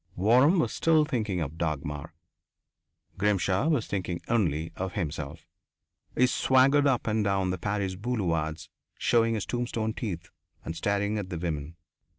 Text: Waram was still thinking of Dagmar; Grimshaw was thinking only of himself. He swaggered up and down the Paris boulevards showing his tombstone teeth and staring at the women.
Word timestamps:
Waram 0.17 0.59
was 0.59 0.73
still 0.73 1.05
thinking 1.05 1.41
of 1.41 1.59
Dagmar; 1.59 2.15
Grimshaw 3.19 3.67
was 3.67 3.85
thinking 3.85 4.19
only 4.27 4.71
of 4.75 4.93
himself. 4.93 5.45
He 6.17 6.25
swaggered 6.25 6.87
up 6.87 7.05
and 7.05 7.23
down 7.23 7.51
the 7.51 7.59
Paris 7.59 7.93
boulevards 7.93 8.67
showing 8.97 9.35
his 9.35 9.45
tombstone 9.45 9.93
teeth 9.93 10.31
and 10.65 10.75
staring 10.75 11.19
at 11.19 11.29
the 11.29 11.37
women. 11.37 11.75